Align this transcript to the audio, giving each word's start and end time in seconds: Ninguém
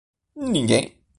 Ninguém 0.55 0.95